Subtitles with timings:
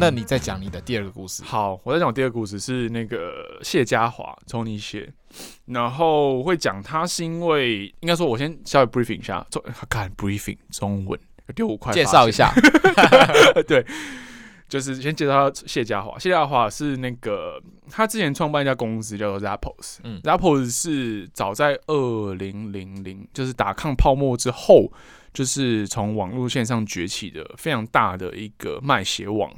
[0.00, 1.42] 那你再讲你的第二个故事。
[1.44, 5.12] 好，我再讲我第二个故事是那个谢家华从你写，
[5.66, 11.20] 然后会讲他是因为应该说，我先稍微 briefing 一下，中看 briefing 中文
[11.54, 12.50] 丢五块，介绍一下，
[13.68, 13.84] 对。
[14.70, 24.92] 就是先介绍谢家华，谢家华是那个他之前创办一家公司叫做 Zappos，嗯，Zappos 是早在二零零零，就是打抗泡沫之后，
[25.34, 29.52] 就是从网络线上崛起的非常大的一个卖鞋网，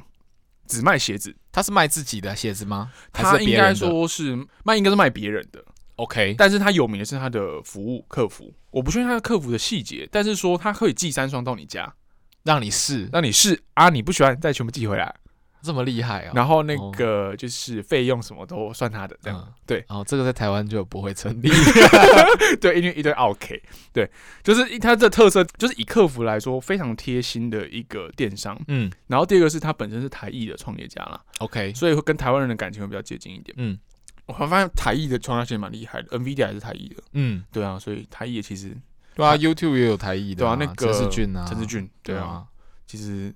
[0.75, 2.91] 只卖鞋子，他是卖自己的鞋子吗？
[3.11, 5.63] 他应该说是卖，应该是卖别人的
[5.95, 11.93] ，OK，但是他有名的是他的服务客服，我不确定他的客服的细节，但是说他可以寄三双到你家。
[12.43, 13.63] 让你试，让你试。
[13.75, 13.87] 啊！
[13.87, 15.15] 你不喜欢再全部寄回来，
[15.63, 16.33] 这么厉害啊！
[16.35, 19.77] 然后那个就是费用什么都算他的，这样、嗯、对。
[19.87, 21.49] 然后、哦、这个在台湾就不会成立，
[22.59, 23.61] 对，因为一堆 OK，
[23.93, 24.09] 对，
[24.43, 28.91] 就是它的特色就是以客服来说非常贴心的一个电商，嗯。
[29.07, 33.79] 然后第二个是他本身是台裔的创业家啦，OK，所以会跟台湾人的感情会比较接近一点，嗯。
[34.25, 38.75] 我发现台裔的创业其实蛮厉害的，NVIDIA 还是台裔的，嗯，对啊，所以台裔其实。
[39.15, 42.43] 对啊，YouTube 也有台裔的，对啊，那个陈志俊啊，陈志俊，对啊，
[42.87, 43.31] 其实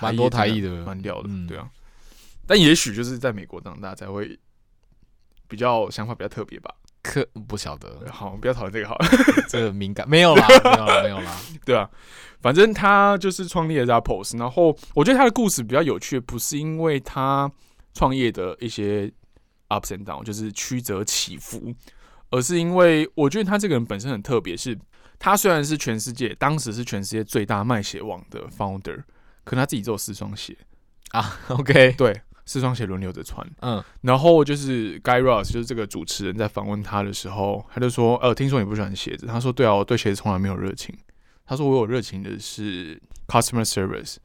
[0.00, 1.68] 蛮多台裔的，蛮屌的，对啊。
[2.46, 4.38] 但也许就是在美国长大才会
[5.48, 8.10] 比较想法比较特别吧，可不晓得。
[8.10, 9.08] 好，不要讨论这个好了，
[9.48, 11.40] 这个敏感没有啦，没有啦，没有啦。
[11.64, 11.90] 对啊，
[12.40, 17.50] 反正他就是创立了 Zappos，然后我觉得他的故事比较有趣，不是因为他
[17.94, 19.12] 创业的一些
[19.68, 21.74] ups and down，就是曲折起伏，
[22.30, 24.78] 而是因为我觉得他这个人本身很特别，是。
[25.18, 29.02] 他虽然是全世界当时是全世界最大卖鞋网的 founder，
[29.46, 30.54] 可能他自己只有四双鞋
[31.12, 31.38] 啊。
[31.48, 33.48] OK，对，四双鞋轮流着穿。
[33.62, 40.94] 嗯，然后就是 Guy Ross，就是这个主持人在访问他的时候，他就说：“呃，听说你不喜欢鞋子。”他说：“对啊，我对鞋子从来没有热情。”
[41.46, 44.16] 他说：“我有热情的是 customer service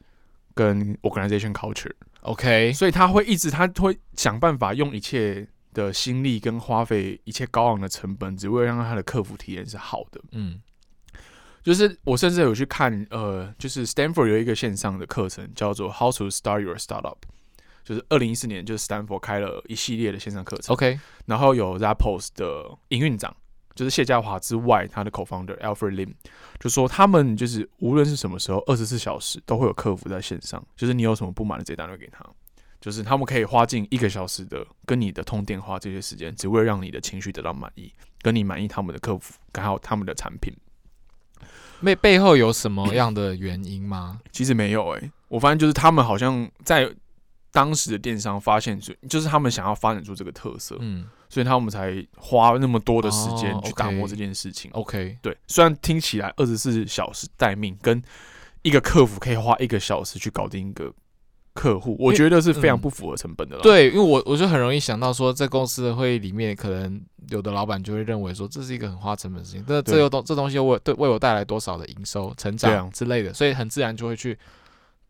[0.54, 10.20] 跟 organization culture。” OK，所以他会一直他会想办法用一切的心力跟花费一切高昂的成本，只为了让他的客服体验是好的。
[10.32, 10.60] 嗯。
[11.62, 17.16] 就是我甚至有去看，呃，就是 Stanford 有一个线上的课程叫做 How to Start Your Startup，
[17.84, 20.72] 就是二零一四年，就是 Stanford 开了一系列的线上课程。
[20.72, 23.34] OK，然后有 Zappos 的营运长，
[23.76, 26.14] 就是谢家华之外，他的 Co-founder Alfred Lim
[26.58, 32.26] 就说他们就是无论是什么时候，二十四小时都会有客服在线上，就是你有什么不满的，直接打电话给他，
[32.80, 40.52] 就是他们可以花近一个小时的跟你的通电话这些时间，只为了让你的情绪得到满意，跟你满意他们的客服，还有他们的产品。
[41.82, 44.20] 背背后有什么样的原因吗？
[44.32, 46.90] 其实没有诶、欸，我发现就是他们好像在
[47.50, 54.70] 当时的电商发现就，就是他们想要发展出这个特色，嗯，所以他们才花那么多的时间去打磨这件事情。
[54.72, 58.02] 哦、OK，对，虽然听起来二十四小时待命，跟
[58.62, 60.92] 一个客服可以花一个小时去搞定一个。
[61.54, 63.62] 客户，我觉得是非常不符合成本的了。
[63.62, 69.64] 对，因为我我就很容易想到说，在公司的会议里面，可能有的老板就会认为说，这是一个很花成本的事情。
[69.66, 74.38] 这这又东这东西为对为我带来多少的营收、成长之类的，所以很自然就会去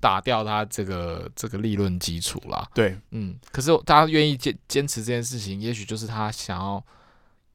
[0.00, 2.68] 打掉他这个这个利润基础啦。
[2.74, 3.36] 对，嗯。
[3.52, 6.84] 可是大家愿意坚坚持这件事情，也许就是他想要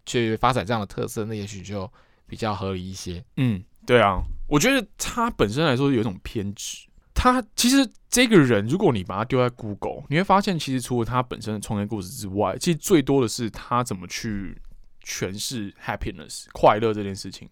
[0.06, 1.92] 去发展这样的特色，那也许就
[2.26, 3.22] 比较合理一些。
[3.36, 6.87] 嗯，对啊，我觉得他本身来说有一种偏执。
[7.20, 14.62] 他其实这个人，如果你把他丢在 Google，你会发现，其实除了他本身的创业故事之外，其实最多的是他怎么去
[15.04, 17.50] 诠释 happiness 快乐这件事情，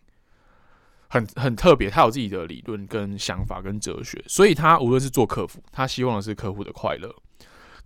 [1.07, 1.89] 很很特别。
[1.89, 7.11] 他有自己的理论跟想法跟哲学，所以他无论是做客服，他希望的是客户的快乐，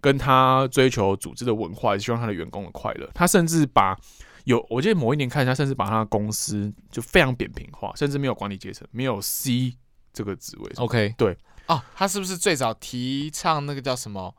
[0.02, 3.10] 跟他追求组织的文化，希望他的员工的快乐。
[3.16, 3.98] 他甚至把
[4.44, 9.74] 有，我记得某一年看一下，甚至把他的公司就非常扁平化，甚至没有管理阶层，没有 C
[10.12, 10.72] 这个职位。
[10.76, 11.38] OK，对。
[11.70, 14.36] 哦，他是不是最早提倡那个叫什么？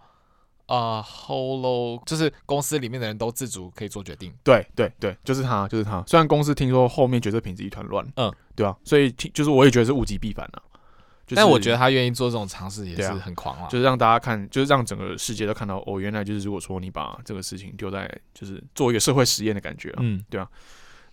[0.67, 4.33] 呃，Hollow，就是公司里面的人都自主可以做决定。
[4.45, 6.01] 对对对，就是他，就是他。
[6.07, 10.63] 虽然公司听说后面决策品质一团乱，嗯，对啊，所以听就是我也觉得是物极必反啊。
[11.27, 20.49] 就是、但我觉得他愿意做这种尝试也是很狂啊，就是让大家看，就是让整个世界都看到哦，原来就是如果说你把这个事情丢在，就是做一个社会实验的感觉，嗯，对啊，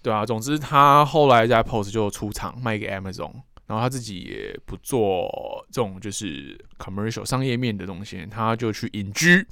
[0.04, 0.24] 对啊。
[0.24, 3.32] 总之，他后来在 Post 就出厂卖给 Amazon。
[3.68, 5.30] 然后他自己也不做
[5.72, 9.46] 这种就是 commercial 商业面的东西，他就去隐居，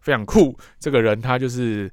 [0.00, 0.58] 非常酷。
[0.78, 1.90] 这个人他就是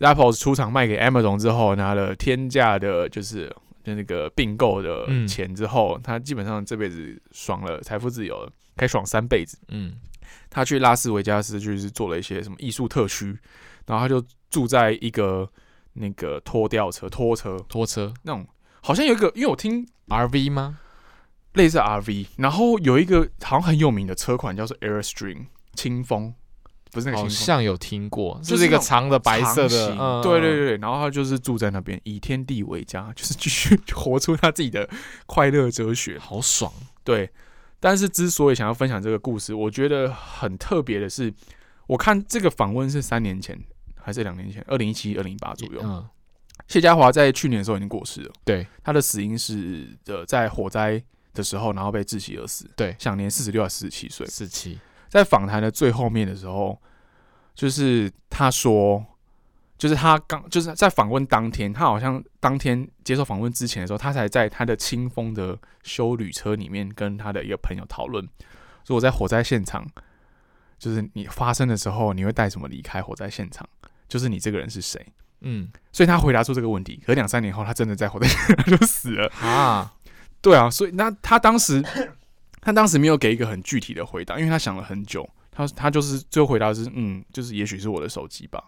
[0.00, 3.48] Zappos 出厂卖给 Amazon 之后，拿了天价的，就是
[3.84, 9.56] 就那个并购的钱之后，他基本上这辈子爽了，财富自由了，可以爽三辈子。
[9.68, 9.94] 嗯，
[10.50, 13.26] 他去拉斯维加斯就是做了一些什么艺术特区，
[13.86, 14.20] 然后他就
[14.50, 15.48] 住在一个
[15.92, 18.44] 那个拖吊车、拖车、拖车那种，
[18.80, 20.80] 好像有一个，因为我听 RV 吗？
[21.54, 26.32] 类似 RV，然后有一个好像很有名的车款叫做 Airstream，清风，
[26.90, 34.88] 不是那个清风，好像有听过，就是一个长的白色的，嗯、对对对，然后他就是住在那边，以天地为家，就是继续活出他自己的
[35.26, 36.72] 快乐哲学，好爽。
[37.04, 37.30] 对，
[37.80, 41.32] 但是之所以想要分享这个故事，我觉得很特别的是，
[41.86, 43.58] 我看这个访问是三年前
[44.00, 45.80] 还是两年前，二零一七、二零一八左右。
[45.82, 46.08] 嗯，
[46.68, 51.02] 谢家华在去年的时候已经过世了，对，他的死因是呃在火灾
[51.34, 54.26] 的时候，然后被窒息而死，对，享年四十六还是四十七岁？
[54.26, 54.78] 四七。
[55.08, 56.80] 在访谈的最后面的时候，
[57.54, 59.04] 就是他说。
[59.78, 68.24] 就是他刚就是在访问当天，他好像当天接受访问之前的时候，他才在他的清风的修旅车里面跟他的一个朋友讨论，
[68.86, 69.84] 说我在火灾现场，
[70.78, 73.68] 就是你发生的时候，你会带什么离开火灾现场？
[74.08, 75.04] 就是你这个人是谁？
[75.40, 77.02] 嗯，所以他回答出这个问题。
[77.04, 79.92] 可两三年后，他真的在火灾现场 就死了啊！
[80.42, 81.82] 对啊，所以那他当时
[82.60, 88.62] 他当时没有给一个很具体的回答，因为他想了很久，他他就是最后回答是嗯，就是也许是我的手机吧。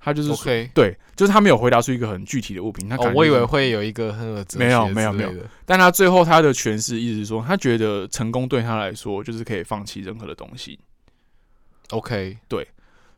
[0.00, 2.88] 他就是 OK，对，就是他没有回答出一个很具体的物品。
[2.88, 5.32] 他可能、就是哦、我以为会有一个很有没有没有没有，
[5.66, 10.78] 但他最后他的诠释意思是说，他觉得成功对他来说就是可以放弃任何的东西。
[11.90, 12.66] OK，对，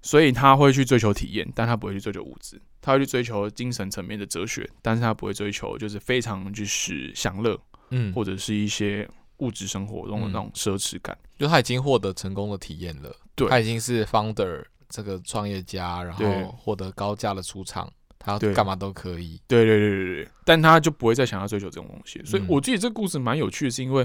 [0.03, 2.61] 所以他会去追求体验，但他不会去追求物质。
[2.81, 7.59] 他会去追求精神层面的哲学，但是他不会追求就是非常就是享乐，
[7.91, 9.09] 嗯，或者是一些
[9.39, 11.17] 物质生活中的那种奢侈感。
[11.39, 14.65] 就他已经获得成功的体验了，对，他已经是 founder。
[14.93, 17.89] 这个创业家，然后获得高价的出场，
[18.19, 19.41] 他要干嘛都可以。
[19.47, 22.21] 对对对对对，但他就不会再想要追求这种东西。
[22.25, 24.05] 所以我觉得这个故事蛮有趣的，是因为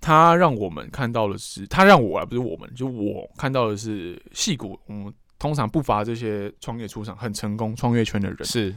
[0.00, 4.80] 他让我们看到的是，他让我啊，不是我们，就我看到的是矽谷。
[4.88, 5.12] 嗯，
[5.44, 8.74] 通常不乏这些创业出场很成功创业圈的人，是，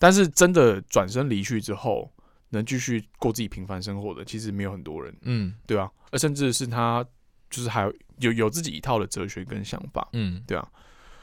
[0.00, 2.12] 但是真的转身离去之后，
[2.48, 5.14] 能继续过自己平凡生活的，其实没有很多人。
[5.22, 5.88] 嗯，对啊？
[6.10, 7.04] 而甚至是他，
[7.48, 10.08] 就是还有有有自己一套的哲学跟想法。
[10.12, 10.68] 嗯，对啊。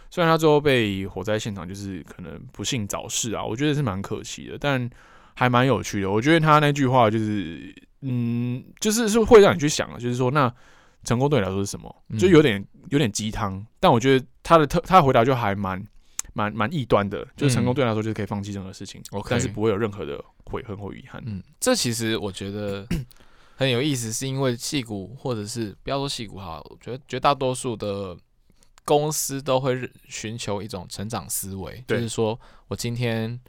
[0.09, 4.89] 虽然他最后被火灾现场就是可能不幸早逝啊，我觉得是蛮可惜的，但
[5.33, 6.09] 还蛮有趣的。
[6.09, 10.50] 我觉得他那句话就是，嗯，就是是会让你去想的，就是说，那
[11.03, 11.94] 成功对你来说是什么？
[12.18, 15.83] 就有点有点鸡汤，但我觉得他的特他的回答就还蛮
[16.33, 21.21] 蛮蛮异端的，就是成功对他来说就是可以放弃任何事情，嗯，但是不会有任何的悔恨或遗憾。
[21.25, 22.88] 嗯，这其实我觉得
[23.57, 28.15] 很有意思，是因为戏骨或者是不要说戏骨哈，我觉得绝大多数的。
[28.88, 33.39] 公司都会寻求一种成长思维，就是说我今天，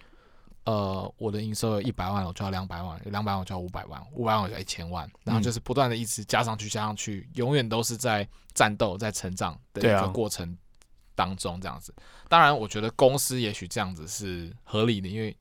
[0.65, 5.07] 呃，我的营收有一百万，我就要两百万；有两百万，我就要五百万；五百万，我就要一千万。
[5.25, 10.57] 然后就是不断的一直加上去，加上去，永远都是在战斗、在成长的一个过程
[11.17, 11.93] 当中，这样子。
[12.29, 15.37] 当然，我觉得公司也许这样子是合理的，因为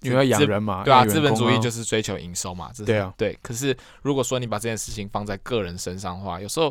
[0.00, 3.38] 因为要养人嘛，对啊，资本主义就是追求营收嘛，这对啊，对。
[3.42, 6.70] 可是如果说你把这件事情放在个人身上的话，有时候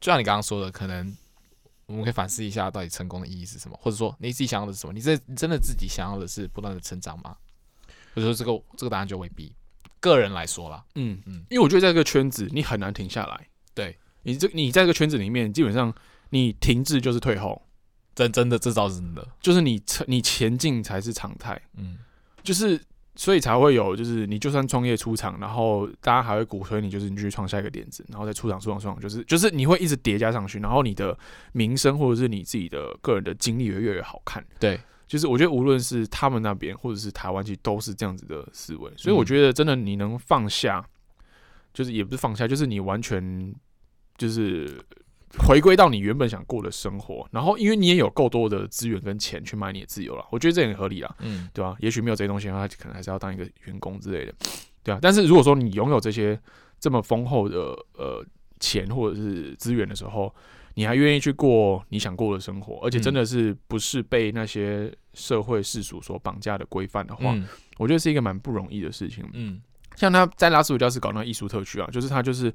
[0.00, 1.16] 就像你刚刚说的，可能。
[1.86, 3.78] 我们可以反思一下，到底成功的意义是什么？
[3.82, 4.94] 或者说，你自己想要的是什么？
[4.94, 7.36] 你这真的自己想要的是不断的成长吗？
[8.14, 9.52] 或者说，这个这个答案就未必。
[10.00, 13.46] 个人来说啦，嗯嗯，因为我觉得在这个圈子，你很难停下来。
[13.74, 15.92] 对你这，你在这个圈子里面，基本上
[16.32, 17.62] 你停滞就是退后。
[18.14, 21.58] 真真的，这倒是真的，就是你你前进才是常态。
[21.76, 21.96] 嗯，
[22.42, 22.78] 就是。
[23.14, 31.16] 所以才会有，就是你就算创业出场，然后大家还会鼓吹你，就是你去创下一个点子，然后再出场、出场、出场，就是就是你会一直叠加上去，然后你的
[31.52, 34.42] 名声或者是你自己的个人的经历会越来越好看。
[34.58, 38.90] 对，就是我觉得无论是他们那边或者是台湾，其实都是这样子的思维。
[38.96, 40.82] 所以我觉得真的你能放下，
[41.74, 43.54] 就是也不是放下，就是你完全
[44.16, 44.82] 就是。
[45.38, 51.76] 回归到你原本想过的生活，然后因为你也有够多的资源跟钱去买你的自由了，我觉得这也很合理啦，嗯，对吧、啊？
[51.80, 54.34] 也许没有这些东西的话，他可能还是要当一个员工之类的，
[54.82, 54.98] 对啊。
[55.00, 56.38] 但是如果说你拥有这些
[56.78, 57.58] 这么丰厚的
[57.94, 58.22] 呃
[58.60, 60.34] 钱或者是资源的时候，
[60.74, 67.46] 你还愿意去过你想过的生活，而且真的是不是被那些社会世俗所绑架的规范的话，嗯、
[67.78, 69.24] 我觉得是一个蛮不容易的事情。
[69.32, 69.62] 嗯，
[69.96, 72.52] 像他在拉斯维加斯搞那个艺术特区啊，就是他就是。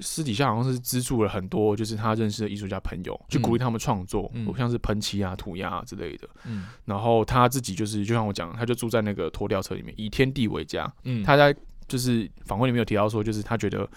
[0.00, 6.28] 私底下好像是资助了很多，就是他认识的艺术家朋友，去鼓励他们创作，嗯、像是喷漆啊、涂鸦啊之类的。
[6.44, 10.90] 嗯，然后他自己就是，就像我讲，他就住在那个拖吊车里面，以天地为家。
[11.04, 11.54] 嗯，他在
[11.86, 13.88] 就是访问里面有提到说，就是他觉得，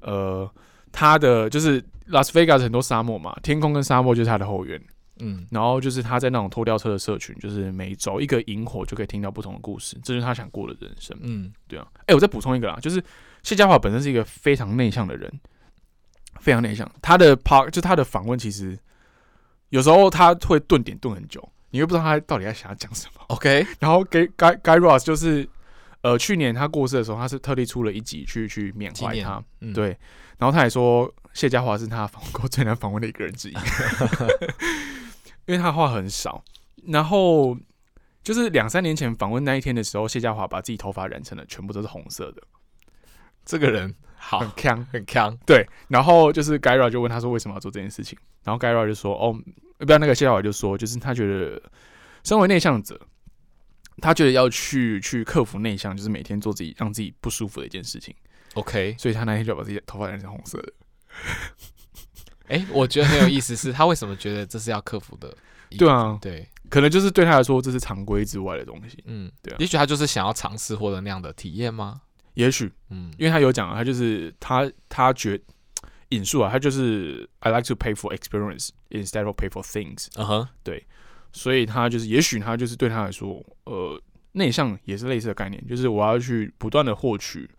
[0.00, 0.50] 呃，
[0.90, 4.80] 他的就是拉斯维加斯很多沙漠嘛，天空跟沙漠就是他的后院。
[5.20, 11.16] 嗯，然后就是他在那种拖吊车的社群，就是每走一个萤火就可以听到不同的故事，这就是他想过的人生。
[11.20, 11.86] 嗯，对啊。
[11.98, 13.02] 哎、欸，我再补充一个啦，就是。
[13.44, 15.32] 谢家华本身是一个非常内向的人，
[16.40, 16.90] 非常内向。
[17.00, 18.76] 他的趴就他的访问，其实
[19.68, 23.24] 有时候他会顿点顿很久，你又不知道他到底在想要讲什么。
[23.28, 25.48] OK， 然后给 Guy Guy Ross 就是
[26.00, 29.42] 呃去年他过世的时候，他是特地出了一集去去缅怀他。
[29.60, 29.88] 嗯、对，
[30.38, 33.54] 然后他还说谢家华是他访问过最难访问的一个人之一，
[35.44, 36.42] 因为他话很少。
[36.86, 37.56] 然后
[38.22, 42.42] 就是两三年前访问那一天的时候，谢家华把自己头发染成了全部都是红色的。
[43.44, 45.36] 这个人好很强，很强。
[45.46, 49.32] 对，然后就是 Guy Raz 就问他说为什么要做这件事情，然后 Guy Raz 就说哦，
[49.78, 51.62] 不要那个谢小伟就说，就是他觉得
[52.22, 53.00] 身为内向者。
[54.02, 58.12] 他觉得要去去克服内向，就是每天做自己让自己不舒服的一件事情。
[58.54, 60.72] OK，所以他那天就把自己的头发染成红色的。
[62.48, 65.32] 哎、欸，我觉得很有意思，是他为什么觉得这是要克服的？
[65.78, 68.98] 对啊，对，可能就是对他来说这是常规之外的东西。
[69.06, 72.00] 嗯，对啊，也许他就是想要尝试获得那样的体验吗？
[72.34, 75.40] 也许，嗯，因为他有讲，他就是他他觉
[76.10, 80.08] 引述啊，他就是 I like to pay for experience instead of pay for things。
[80.16, 80.86] 嗯哼，对。
[81.32, 84.00] 所以他就是，也许他就是对他来说，呃，
[84.32, 87.50] 内向也是类似的概念，就是我要去不断的获取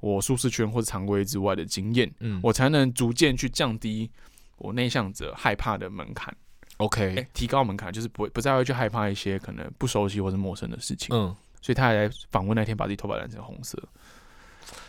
[0.00, 4.10] 我舒适圈或者常规之外的经验，嗯，我才能逐渐去降低
[4.58, 6.36] 我内向者害怕的门槛。
[6.76, 11.08] OK，欸，提高门槛，就是不会不再会去害怕一些可能不熟悉或者陌生的事情。
[11.16, 13.82] 嗯，所以他还在访问那天把自己头发染成红色。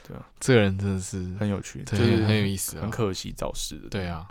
[0.08, 3.90] 对啊，这个人真的是很有趣，对，就是很有意思，很可惜早逝的。
[3.90, 4.28] 对啊，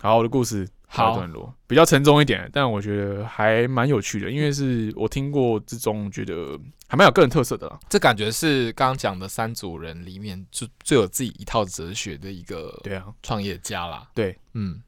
[0.00, 0.68] 好，我的故事。
[0.92, 7.78] 好段落比较沉重一点，但我觉得还蛮有趣的，因为是我听过之中觉得还蛮有个人特色的。
[7.88, 14.10] 这感觉是刚刚讲的三组人里面最最有自己一套哲学的一个对啊创业家啦。
[14.12, 14.82] 对，嗯。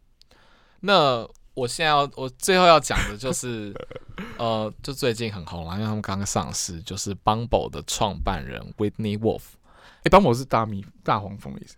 [0.81, 1.25] 那
[1.55, 3.73] 我现在要我最后要讲的就是，
[4.39, 9.53] 呃，就最近很红了，因为他们刚刚上市，就是 Bumble 的创办人 Whitney Wolfe。
[10.05, 11.77] 哎，Bumble 是大米大黄蜂的意思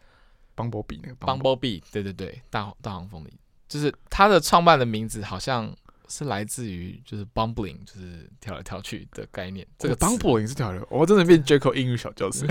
[0.57, 3.39] ，Bumblebee 那个 Bumblebee，对对对，大大黄蜂的意思。
[3.67, 5.75] 就是他的创办的名字好像
[6.09, 9.67] 是来自于就是 bumbling，就是跳来跳去的概念。
[9.79, 12.47] 这个 bumbling 是跳来，我真的变 Jaco 英语小教室，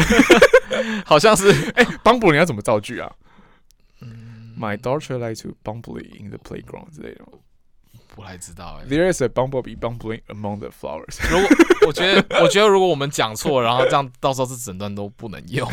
[1.06, 1.50] 好像是。
[1.76, 3.16] 哎，bumbling 要怎么造句啊？
[4.02, 7.26] 嗯，My daughter likes to bumble in the playground 之类的。
[8.14, 8.86] 不太知道哎。
[8.86, 11.18] There is a bumblebee bumbling among the flowers。
[11.30, 11.50] 如果
[11.88, 15.68] 我觉得，我觉得如果我们讲错，然后这样到时候这整段都不能用。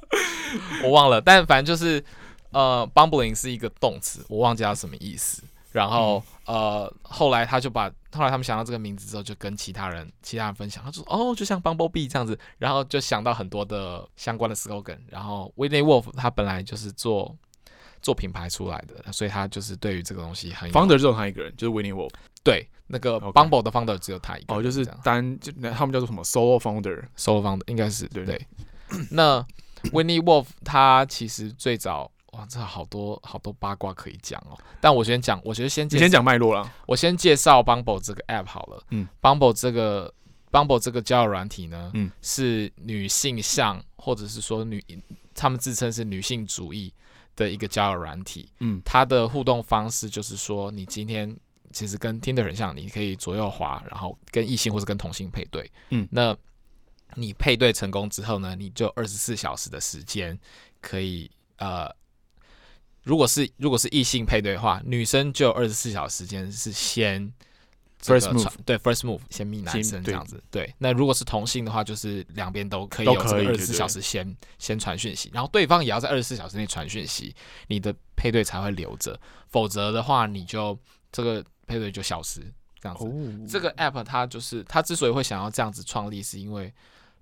[0.84, 2.04] 我忘了，但反正就是。
[2.52, 5.42] 呃，bumbling 是一个动词，我忘记它什么意思。
[5.72, 14.96] 然后、嗯、呃，后来他就把后来他们想到这个名字之后，就跟其他人其他人分享，他就说哦，就像 Bumblebee 这样子，然后就想到很多的相关的 slogan。
[15.10, 17.36] 然后 Whitney Wolfe 他本来就是做
[18.06, 22.14] 做品牌出来的，所以他就是对于这个东西很 founder 只有他一个人，就是 Whitney Wolfe。
[22.44, 24.60] 对，那个 Bumble 的 founder 只有他一个人。
[24.60, 28.46] 哦，就是单就他们叫做什么 solo founder，solo founder 应该是对对。
[29.10, 29.44] 那
[29.90, 32.12] Whitney Wolfe 他其实最早。
[32.32, 34.58] 哇，这好多好多八卦可以讲哦！
[34.78, 36.70] 但我先讲，我觉得先你先讲脉络了。
[36.86, 38.84] 我先介绍 Bumble 这个 app 好了。
[38.90, 40.12] 嗯，Bumble 这个
[40.52, 44.84] Bumble 这个交友软体呢，嗯，是女性向或者是说女，
[45.34, 46.92] 他们自称是女性主义
[47.36, 48.50] 的一个交友软体。
[48.58, 51.36] 嗯，它的互动方式就是说，你今天
[51.72, 55.70] 其实跟 Tinder 很像，你可以左右滑，然后跟异性或者跟同性配对。
[55.90, 56.36] 嗯，那
[57.14, 60.36] 你配对成功之后呢，你就二十四小时的时间
[60.80, 61.88] 可以呃。
[63.02, 67.32] 如果是如果是异性配对的话，女生就有二十四小时时间是先
[68.06, 70.72] first move 对 first move 先密男生这样子对。
[70.78, 77.34] 那如果是同性的话，就是两边都可以有这个二十四小时先先传讯息，然后对方也要在二十四小时内传讯息，
[77.68, 80.78] 你的配对才会留着，否则的话你就
[81.10, 82.40] 这个配对就消失
[82.80, 83.04] 这样子。
[83.04, 86.72] 哦、这个 app 它就是它之所以会想要这样子创立，是因为。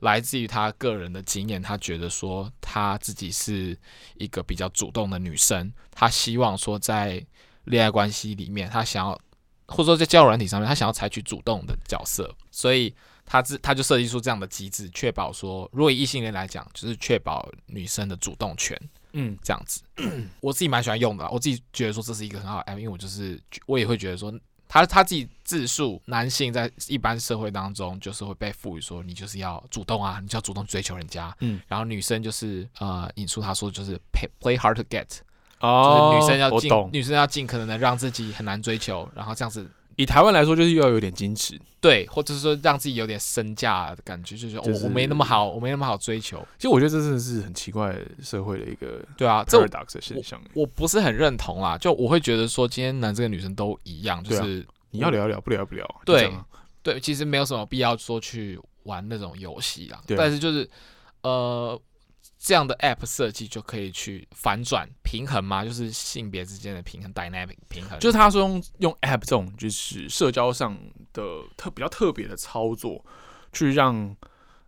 [0.00, 3.78] 来自于他个人的经验，他觉得说他自己是
[4.16, 7.24] 一个比较主动的女生，他希望说在
[7.66, 9.18] 恋爱关系里面，他想要
[9.66, 12.94] 或者说在交友软体上面，他想要采取主动的角色，所以
[13.24, 18.78] 他自他就设计出这样的机制，确保说，如果以异性恋来讲，就是确保女生的主动权，
[19.12, 19.82] 嗯，这样子，
[20.40, 24.32] 我自己蛮喜欢用的，我自己觉得说这是一个很好的 app，因为我就是我也会觉得说。
[24.66, 31.32] 他他自己自述，男性在一般社会当中就是会被赋予说，你就是要主动啊，你就要主动追求人家。
[31.40, 33.96] 嗯，然后女生就是呃，引述他说就是
[34.40, 35.06] play hard to get，
[35.64, 39.66] 哦，就是女生要尽女生要尽可能的让自己很难追求，然后这样子。
[39.96, 46.44] 以台湾来说，就是又要有点矜持，对，或者是说让自己有点身价的感觉，就是我、就是哦、我没那么好，我没那么好追求。
[46.58, 50.62] 其实我觉得这真的是很奇怪社会的一个对啊，这的现象我。
[50.62, 55.88] 我不是很认同啦，就我会觉得说，今天男生跟女生都一样，就是、啊、你要聊聊，不聊不聊。
[56.04, 56.28] 对
[56.82, 60.00] 对，其实没有什么必要说去玩那种游戏啦。
[60.08, 60.68] 对但是就是
[61.22, 61.80] 呃。
[62.44, 65.64] 这样的 app 设计就可以去反转平衡吗？
[65.64, 67.98] 就是性别之间的平衡，dynamic 平衡。
[67.98, 70.78] 就是他说用用 app 这种就是社交上
[71.14, 71.22] 的
[71.56, 73.02] 特比较特别的操作，
[73.50, 74.14] 去让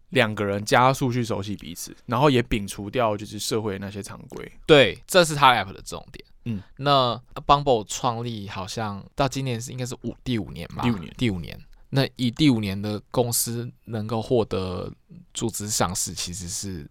[0.08, 4.50] 两个人加速去熟悉彼此，然后也摒除掉就是社会那些常规。
[4.64, 6.24] 对，这是他 app 的重点。
[6.46, 10.82] 嗯，那 Bumble 创立好像到今年是应该是五第五年吧？
[10.82, 11.60] 第五年，第五年。
[11.90, 14.90] 那以第五年的公司能够获得
[15.34, 16.88] 组织上市，其实是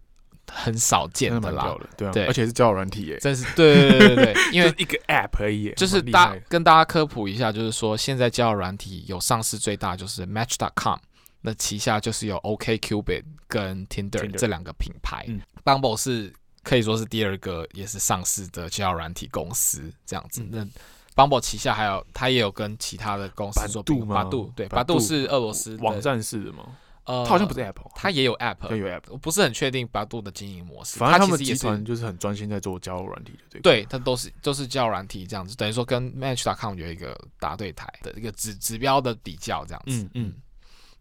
[0.50, 1.76] 很少见的啦。
[1.96, 5.72] 对啊，对，而且是交友软体耶，真是对对对对对， 因为一个 app 而已。
[5.76, 10.98] 就是大跟大家科普一下，就是说现在交友软体有上市最大就是 Match.com。
[11.42, 16.32] 那旗下就是有 OKCupid 跟 Tinder 这两个品牌，嗯，Bumble 是
[16.64, 20.42] 可以说是第二个也是上市的交友软体公司这样子。
[20.50, 20.68] 嗯、
[21.14, 23.94] 那 Bumble 旗下还有，它也有跟其他的公司做比。
[24.00, 26.64] 百度对，百度是俄罗斯网站式的吗？
[27.06, 30.98] 呃，它好像不是 Apple，它也有 App，有 App，我不是很确定百度的经营模式。
[30.98, 33.62] 反正他们集团就是很专心在做交友软体的这个。
[33.62, 40.02] 对，它都是都是交友软体这样子，等于说跟 Match.com 有一个答对台的一个指指标的比较这样子。
[40.02, 40.34] 嗯嗯。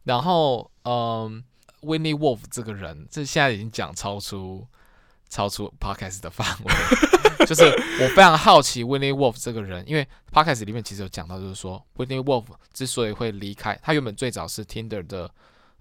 [0.04, 1.44] 然后，嗯
[1.82, 4.68] ，Whitney Wolf 这个人，这现在已经讲超出
[5.30, 6.74] 超出 Podcast 的范围，
[7.48, 15.28] 就是我非常好奇 Whitney Wolf 这个人，因为 Podcast 里面其实有讲到，就是说 Whitney Wolf 之所以会离开，他原本最早是 Tinder 的，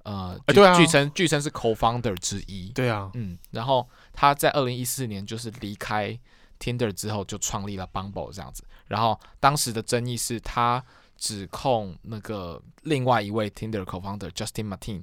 [0.05, 6.19] 呃，据据称据称是 Co-founder 之一，对啊，嗯，然后他在二零一四年就是离开
[6.59, 10.83] Tinder 之后，就创立了 Bumble 这样子，然后当时的争议是他。
[11.17, 15.01] 指控那个另外一位 Tinder co-founder Justin Martin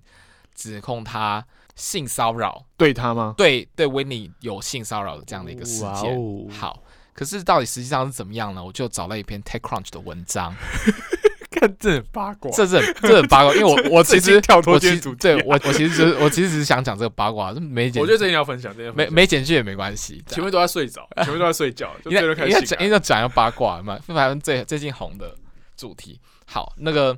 [0.54, 1.44] 指控他
[1.74, 3.34] 性骚扰，对他吗？
[3.38, 6.16] 对对，Whitney 有性骚扰的这样的一个事件。
[6.16, 8.64] 哦、好，可是到底实际上是怎么样呢？
[8.64, 11.31] 我就找了一篇 TechCrunch 的文章，看
[11.80, 25.36] 这很八卦，这是很这很八卦，因为我 我其实跳脱今天主题、啊、对我我其实只我其实只是想讲这个八卦，没剪，我觉得这一定要分享，这没没剪去也没关系，前面都在睡着， 前面都在睡觉，因为因为讲因为讲要八卦嘛， 反正最最近红的
[25.78, 26.20] 主题。
[26.46, 27.18] 好，那个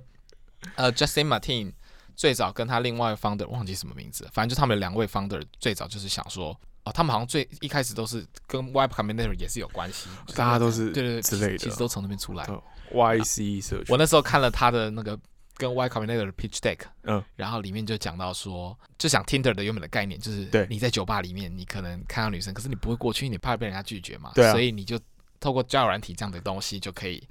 [0.75, 1.71] 呃，Justin Martin
[2.15, 12.47] 最早跟他另外 founder 忘记什么名字，反正就他们两位 founder 最早就是想说，哦，他们好像最一开始都是跟 Y Combinator 也是有关系，大家都是对对对之类的，其实都从那边出来。
[12.91, 15.17] YC 社群，我那时候看了他的那个
[15.55, 24.99] 跟 Y Combinator 的 pitch deck，嗯，然后里面就讲到说，就想 Tinder 的原本的概念就是，对，你在酒吧里面，你可能看到女生，可是你不会过去，你怕被人家拒绝嘛，对啊，所以你就
[25.39, 27.21] 透过交友软体这样的东西就可以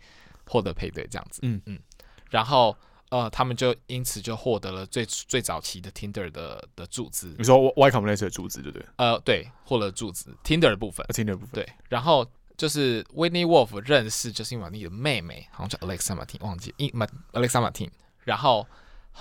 [0.46, 1.78] 获得配对，这样子，嗯嗯。
[2.30, 2.74] 然后，
[3.10, 7.34] 呃，他们就因此就获得了最最早期的 Tinder 的的注资。
[7.36, 8.86] 你说 Y Combinator 的注资对不对？
[8.96, 11.04] 呃，对，获得注资 Tinder 的部分。
[11.08, 11.50] Uh, Tinder 部分。
[11.52, 16.90] 对，然后就是 Whitney Wolf 认识 Justin Martin 的妹妹，好像叫 Alexa Martin，忘记，因
[17.32, 17.90] Alexa Martin。
[18.24, 18.66] 然后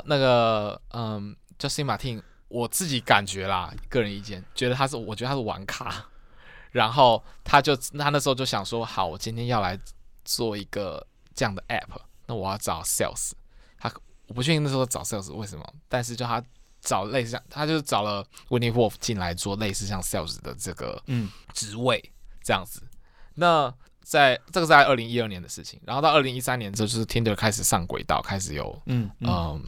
[0.06, 6.06] 那个，嗯，Justin Martin，我自己感觉啦，个人意见，觉得他是，我觉得他是玩咖。
[6.72, 9.78] 然后他就他那时候就想说，好，我今天要来
[10.24, 12.00] 做一个这样的 app。
[12.28, 13.32] 那我要找 sales，
[13.78, 13.92] 他
[14.28, 16.42] 我不确定那时候找 sales 为什么，但是就他
[16.80, 22.02] 找类似像，他就找了 Whitney Wolf 进来做类似像 sales 的这个嗯职位
[22.42, 22.82] 这样子。
[23.36, 29.62] 那在这个是在二零一二年的事情，然后到二零一三年之后，就是 Tinder 开始上轨道，开始有嗯嗯、呃、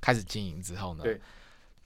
[0.00, 1.04] 开始经营之后呢。
[1.04, 1.20] 对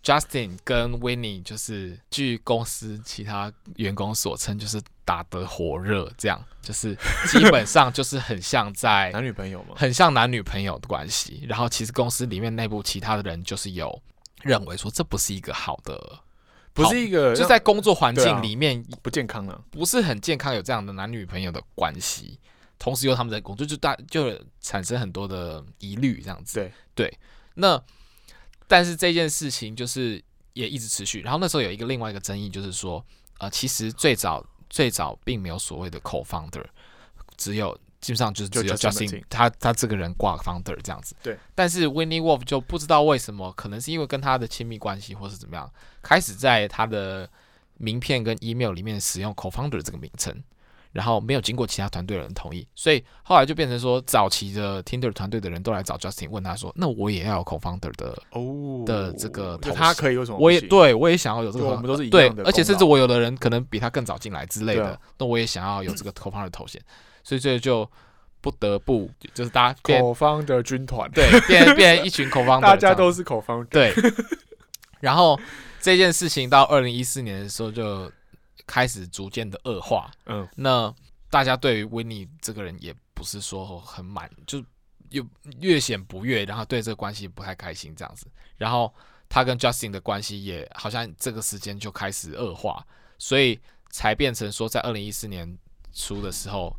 [0.01, 11.45] Justin 跟 Whitney 就是据公司其他员工所称，就是打得火热，这样就是基本上就是很像在 男女朋友嘛，很像男女朋友的关系。
[11.49, 14.01] 然后其实公司里面内部其他的人就是有
[14.43, 16.21] 认为说，这不是一个好的，
[16.83, 22.39] 不是一个就在工作环境里面不健康了，不是很健康，有这样的男女朋友的关系，
[22.79, 26.55] 同时又他们在工作，就大就产生很多的疑虑，这样子。
[26.55, 27.19] 对对，
[27.55, 27.83] 那。
[28.71, 33.03] 但是这件事情就是也一直持续，然后那时候有一个另外一个争议，就是说，
[33.39, 36.67] 呃，其实最早最早并没有所谓的 co-founder，
[37.39, 41.15] 只有基本上就是只有 Justin 他他这个人挂 founder 这样子。
[41.23, 41.37] 对。
[41.55, 45.71] 但是 Whitney Wolf 就不知道为什么，可能是因为跟他的亲密关系，或是怎么样，
[46.03, 47.29] 开始在他的
[47.77, 50.35] 名片跟 email 里面使用 co-founder 这个名称。
[50.91, 60.39] 然后没有经过其他团队的人同意，所以后来就变成说，早期的 Tinder 团队的人都来找 Justin 问他说：“那我也要有 Co-founder 的哦的这个头衔，他可以有什么？
[60.39, 62.43] 我也对我也想要有这个，我们都是一样的。
[62.43, 66.81] 对，而且甚至我有的人可能比他更早进来之类的，啊、那我也想要有这个 Co-founder 头衔，
[67.29, 67.89] 所以这就
[68.41, 73.93] 不得不就是大家 Co-founder 军团，对， 变变成一群 Co-founder，大家都是 Co-founder，对。
[75.01, 75.39] 然后
[75.81, 78.11] 这件事情到二零一四年的时候就。
[78.67, 80.95] 开始逐渐的恶化，嗯，那
[81.31, 84.63] 大家对于 Whitney 这个人也不是说很满，就
[85.09, 85.27] 又
[85.63, 88.27] 越显不悦，然后对这个关系不太开心这样子，
[88.59, 88.95] 然后
[89.27, 92.87] 他跟 Justin 的关系也好像这个时间就开始恶化，
[93.17, 95.57] 所以才变成说在二零一四年
[95.95, 96.77] 初的时候，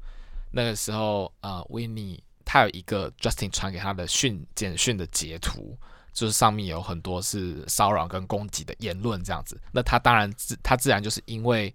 [0.51, 5.77] 那个时候呃，Whitney 他有一个 Justin 传给他的讯简讯的截图，
[6.11, 9.59] 就是上面有很多是骚扰跟攻击的言论这样子。
[9.71, 11.73] 那他当然自他自然就是因为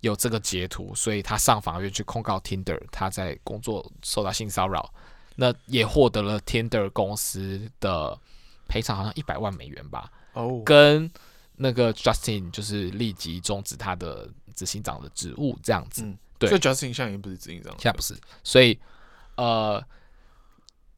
[0.00, 4.92] 有这个截图，所以他上法院去控告 Tinder，他在工作受到性骚扰，
[5.34, 8.18] 那也获得了 Tinder 公司的
[8.68, 10.12] 赔偿，好像一百万美元吧。
[10.34, 11.10] 哦，跟
[11.56, 16.02] 那个 Justin 就是立即终止他的执行长的职务这样子。
[16.04, 18.78] 嗯、对，所以 Justin 现在已经不是执行长，现在不是，所以
[19.36, 19.84] 呃。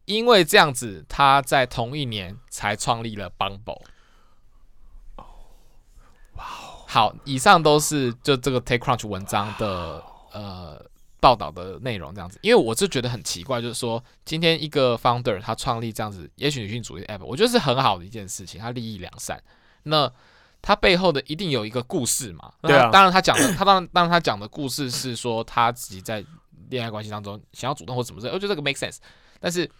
[0.07, 3.83] 因为这样子，他在同一年才创立了 Bumble。
[5.17, 5.25] 哦，
[6.35, 6.85] 哇哦！
[6.87, 10.81] 好，以上都是就这个 Take Crunch 文章的呃
[11.19, 12.39] 报道的内容，这样子。
[12.41, 19.43] 因为我是觉得很奇怪，就是说今天一个 founder 他创立这样子，也许女性主义 app，我觉得是很好的一件事情，他利益良善。
[19.83, 20.09] 那
[20.67, 22.53] 他背后的一定有一个故事嘛？
[22.63, 22.91] 对啊。
[22.91, 26.25] 当然他讲的， 他当然当然他讲的故事是说他自己在
[26.69, 28.99] 恋爱关系当中想要主动或怎么之类，我觉得这个 make sense。
[29.39, 29.71] 但是。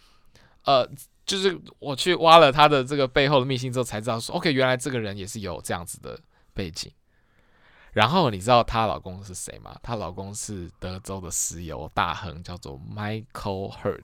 [0.67, 0.85] 呃，
[1.25, 6.19] 就是我去挖了他的这个背后的秘辛之后，才知道说，OK，原来这个人也是有这样子的
[6.53, 6.91] 背景。
[7.93, 9.77] 然后你知道她老公是谁吗？
[9.81, 14.01] 她老公是德州的石油大亨，叫做 Michael Hurd。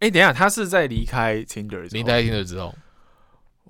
[0.00, 2.74] 哎，等一下，他是在离开 Tinder，离开 Tinder 之后，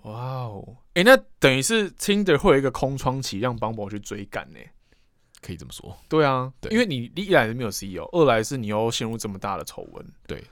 [0.04, 4.58] 哇哦，哎，那等于是 Tinder 会有一个空窗期，让 Bumble 去追赶呢？
[5.40, 5.96] 可以这么说。
[6.08, 10.44] 对啊，对，因为你一来是没有 CEO，二来是你又陷入这么大的丑闻，对。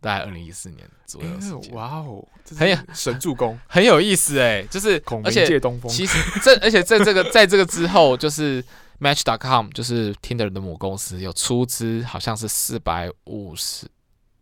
[0.00, 1.30] 大概二零一四年左右，
[1.74, 2.26] 哇哦，
[2.58, 5.46] 很有神助攻， 很有意思哎，就是而且
[5.88, 8.60] 其实这而且在这个在这个之后，就是
[8.98, 13.86] Match.com 就是 Tinder 的母公司有出资，好像是四百五十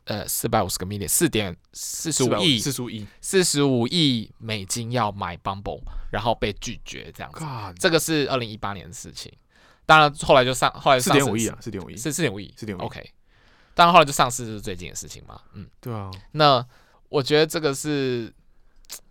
[0.05, 2.59] 呃四百五十个 million 四点四十五亿。
[2.59, 3.07] 四十五亿。
[3.21, 7.45] 四十五亿美金要买 Bumble，然后被拒绝这样子。
[7.79, 9.33] 这个是二零一八年的事情，
[9.87, 11.97] 当然后来就上后来四点五亿啊，四点五亿。
[11.97, 12.53] 是四点五亿。
[12.57, 12.85] 四点五亿。
[12.85, 13.11] OK。
[13.73, 16.11] 当然后来就上市是最近的事情嘛，嗯，对啊。
[16.33, 16.63] 那
[17.09, 18.31] 我觉得这个是，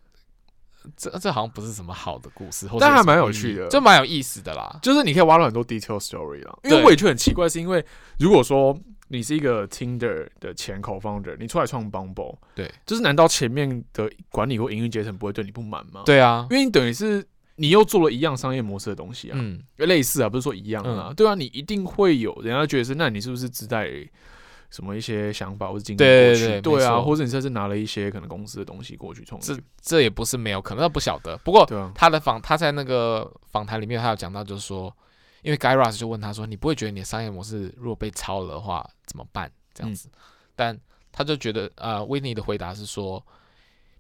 [0.96, 4.78] 这这好像不是什么好的故事，但还蛮有趣的，就蛮有意思的啦。
[4.82, 6.56] 就是你可以挖到很多 detail story 啦。
[6.66, 7.84] 因为我也觉得很奇怪，是因为
[8.20, 8.78] 如果说
[9.10, 16.04] 你是一个 Tinder 的前 co-founder，你出来创 Bumble，对，就是难道前面的管理或营运阶层不会对你不满吗？
[16.06, 17.24] 对啊，因为你等于是
[17.58, 23.90] 你又做了一样商业模式的东西啊，嗯，类似啊，不是说一样啊，嗯、对啊，你一定会有人家觉得是，那你是不是自带？
[24.72, 31.36] 什么一些想法或者经验过去，对，对，对，对啊，或者你甚至拿了一些可能公司的东西过去创，这这也不是没有可能，他不晓得。
[31.38, 34.96] 不过他的访他在那个访谈里面，他有讲到，就是说，
[35.42, 40.20] 因为 Guy Raz 就问他说：“你不会觉得你的商业模式如果被抄了的话怎么办？”这样子，嗯、
[40.56, 40.80] 但
[41.12, 43.24] 他就觉得，呃，Whitney 的回答是说：“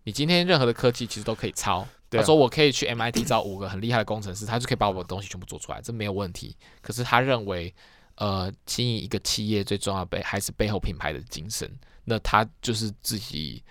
[0.03, 1.79] 你今天任何的科技其实都可以抄。
[1.79, 6.55] 啊、他说我可以去 MIT 找五个很厉害的工程师，他就可以把我的东西全部做出来，这没有问题。
[6.81, 7.73] 可是他认为。”
[8.19, 11.71] 呃，经营一个企业最重要背还是背后品牌的精神。
[12.03, 13.63] 那他就是自己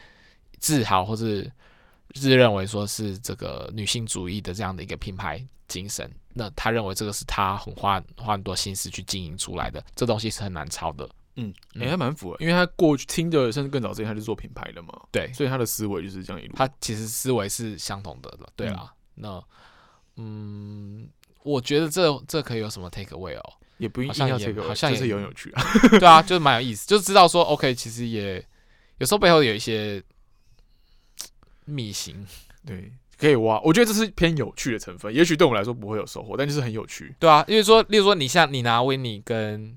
[0.58, 1.52] 自豪或是
[2.14, 6.10] 自认为说是这个女性主义的这样的一个品牌精神。
[6.34, 11.08] 那他认为这个是他很花花很多心思去经营出来的，这东西是很难抄的。
[11.36, 14.88] 嗯，哎、欸，还蛮符合，因为他过去听的甚至更早之前他就做品牌的嘛。
[15.12, 16.54] 对，所以他的思维就是这样一路。
[16.56, 18.48] 他其实思维是相同的了。
[18.56, 19.44] 对啦，嗯那
[20.16, 21.08] 嗯，
[21.44, 23.52] 我觉得这这可以有什么 take away 哦？
[23.76, 25.62] 也不一定要这个，好像也是有有趣啊。
[26.00, 28.44] 对啊，就是蛮有意思，就知道说，OK，其实也
[28.98, 30.02] 有时候背后有一些
[31.64, 32.26] 秘辛，
[32.66, 33.60] 对，可以挖。
[33.60, 37.14] 我觉得这是偏有趣的成分，也许对我们来说不会有收获，但就是很有趣。
[37.18, 39.76] 对啊，因为说，例如说，你像你拿 Whitney 跟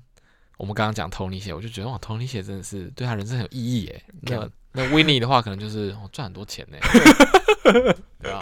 [0.58, 4.02] 我们刚刚讲 Tony 写，我就觉得哇，Tony 写真的是对他人生很有意义耶。
[4.20, 6.78] 那那 Whitney 的话，可能就是赚很多钱呢。
[8.20, 8.40] 对啊，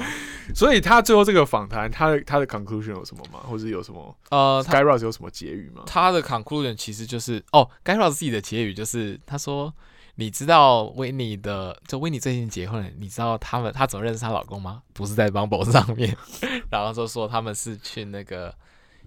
[0.55, 3.41] 所以他最后这个访谈，他的他的 conclusion 有什么吗？
[3.45, 4.17] 或者有什么？
[4.31, 5.83] 呃，Guy Raz 有什么结语吗？
[5.87, 9.73] 他的 conclusion 其实就是哦，Guy Raz 自己的结语就是他说
[10.15, 14.83] ：“你知道 Whitney 的，就 Whitney 最近结婚了，你知道他们他怎么认识她老公吗？
[14.93, 16.17] 不是在 Bumble 上面，
[16.71, 18.55] 然后就说他们是去那个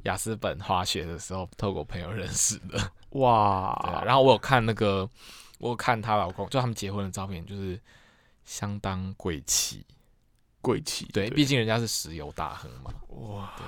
[0.03, 2.91] 雅斯本滑雪的时候透过朋友认识的。
[3.11, 4.03] 哇、啊！
[4.05, 5.07] 然后我有看那个，
[5.59, 7.79] 我有看她老公，就他们结婚的照片，就是
[8.43, 9.85] 相当贵气。”
[10.63, 12.89] 贵气，对，毕竟人家是石油大亨嘛。
[13.09, 13.65] 哇，对，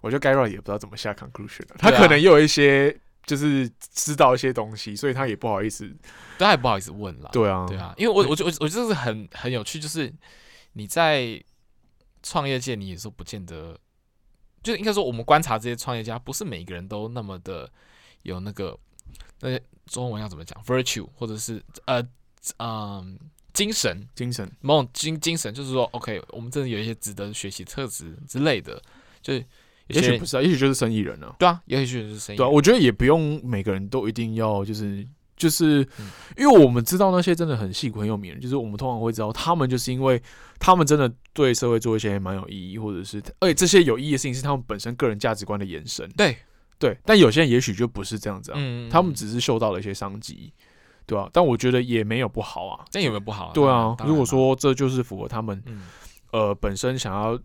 [0.00, 1.74] 我觉得 Raz 也不知道怎么下 conclusion 了。
[1.80, 2.96] 他可能又有一些，
[3.28, 5.88] 就是知道一些东西，所以他也不好意思，
[6.38, 7.30] 他也不好意思问了。
[7.32, 10.12] 对啊，对啊，因为我，我觉，我，我就是很很有趣，就是
[10.72, 11.40] 你在
[12.22, 13.78] 创业界，你有时候不见得，
[14.62, 17.70] 就应该说，我们观察这些创业家，不是每一个人都那么的
[18.22, 18.76] 有那个，
[19.40, 22.02] 那些中文要怎么讲，virtue，或者是呃，
[22.56, 23.18] 嗯。
[23.54, 28.80] 精神，精神，某种精精神，就是说，OK，我们真的有一些值得学习特质之类的，
[29.20, 29.34] 就
[29.88, 31.36] 也许不是啊，也许就是生意人呢、啊。
[31.38, 32.36] 对啊，也许就是生意人。
[32.38, 35.86] 对啊，我觉得也不用每个人都一定要就是就是
[36.36, 40.20] 因为我们知道那些真的很细苦很有名人，就是我们通常会知道他们就是因为
[40.58, 46.08] 他们真的对社会做一些蛮有意义，或者是而且这些有意义的事情是他们本身个人价值观的延伸。
[46.16, 46.36] 对
[46.78, 50.52] 对，但有些人也许就不是这样子啊，嗯，他们只是受到了一些伤及，
[51.06, 51.30] 对吧、啊？
[51.32, 53.52] 但我觉得也没有不好啊，但有没有不好、啊？
[53.54, 55.82] 对啊，如果说这就是符合他们、嗯、
[56.32, 57.38] 呃本身想要。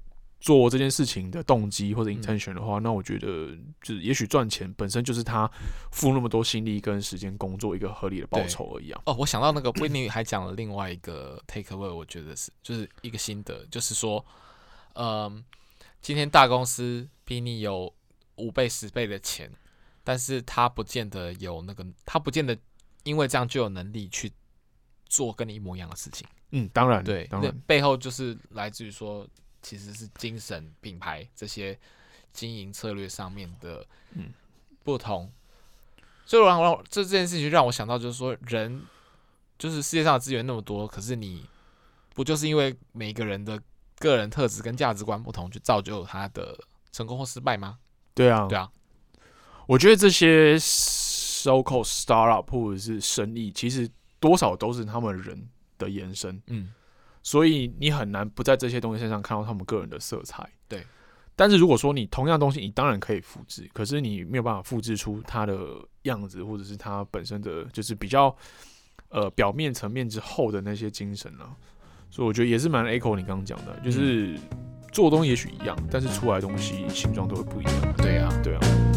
[0.43, 3.47] 做这件事情的动机或者 intention 的话，嗯、那我觉得
[3.82, 5.49] 就是也许赚钱本身就是他
[5.89, 9.01] 付那么多心力跟时间工作一个合理的报酬而已啊。
[9.06, 14.23] 哦，我想到那个 Whitney 还讲了另外一个 takeaway，我觉得是就是一个心得，就是说，
[14.95, 15.41] 嗯，
[16.01, 17.93] 今天大公司比你有
[18.36, 19.49] 五倍十倍的钱，
[20.03, 22.58] 但是他不见得有那个，他不见得
[23.06, 24.29] 因为这样就有能力去
[25.06, 26.27] 做跟你一模一样的事情。
[26.51, 29.25] 嗯，当然，对，当然背后就是来自于说。
[29.63, 31.80] 其实是精神品牌这些
[32.32, 33.84] 经营策略上面的
[34.84, 35.32] 不同，
[35.97, 38.84] 嗯、所以让让这这件事情让我想到，就是说人
[39.58, 41.47] 就是世界上的资源那么多，可是你
[42.13, 43.60] 不就是因为每个人的
[43.97, 46.56] 个人特质跟价值观不同，就造就他的
[46.91, 47.80] 成功或失败吗？
[48.13, 48.69] 对啊，对啊。
[49.65, 55.47] 我觉得这些 so-called startup 或者是生意，其实多少都是他们人
[55.78, 56.41] 的延伸。
[56.47, 56.73] 嗯。
[57.24, 60.48] 所以你很难不在这些东西身上看到他们个人的色彩。
[60.68, 60.86] 对，
[61.36, 65.58] 但是如果说你同样东西，你当然可以复制，可是你没有办法复制出它的
[66.04, 68.36] 样子，或者是它本身的就是比较
[69.10, 71.56] 呃表面层面之后的那些精神啊。
[72.12, 74.38] 所以我觉得也是蛮 echo 你刚刚讲的，就是
[74.92, 77.94] 做东西也许一样，但是出来的东西形状都会不一样。
[77.98, 78.92] 对啊，对啊。